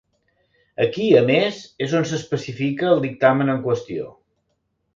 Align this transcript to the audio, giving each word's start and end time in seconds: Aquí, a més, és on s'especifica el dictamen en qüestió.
Aquí, 0.85 1.05
a 1.19 1.21
més, 1.27 1.59
és 1.87 1.93
on 2.01 2.09
s'especifica 2.13 2.89
el 2.95 3.05
dictamen 3.07 3.55
en 3.57 3.63
qüestió. 3.69 4.11